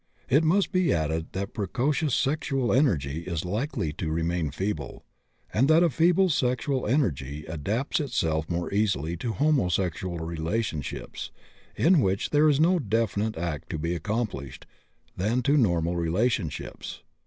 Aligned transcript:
It 0.29 0.43
must 0.43 0.71
be 0.71 0.91
added 0.91 1.27
that 1.33 1.53
precocious 1.53 2.15
sexual 2.15 2.73
energy 2.73 3.21
is 3.21 3.45
likely 3.45 3.93
to 3.99 4.09
remain 4.09 4.49
feeble, 4.49 5.05
and 5.53 5.67
that 5.67 5.83
a 5.83 5.91
feeble 5.91 6.29
sexual 6.29 6.87
energy 6.87 7.45
adapts 7.45 7.99
itself 7.99 8.49
more 8.49 8.73
easily 8.73 9.15
to 9.17 9.33
homosexual 9.33 10.17
relationships, 10.17 11.29
in 11.75 11.99
which 12.01 12.31
there 12.31 12.49
is 12.49 12.59
no 12.59 12.79
definite 12.79 13.37
act 13.37 13.69
to 13.69 13.77
be 13.77 13.93
accomplished, 13.93 14.65
than 15.15 15.43
to 15.43 15.55
normal 15.55 15.95
relationships. 15.95 17.03